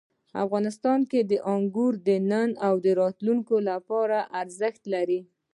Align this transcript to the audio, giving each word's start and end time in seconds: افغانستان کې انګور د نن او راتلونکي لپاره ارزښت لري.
افغانستان 0.43 0.99
کې 1.09 1.19
انګور 1.53 1.93
د 2.07 2.09
نن 2.31 2.49
او 2.67 2.73
راتلونکي 3.01 3.57
لپاره 3.69 4.17
ارزښت 4.41 4.81
لري. 4.93 5.19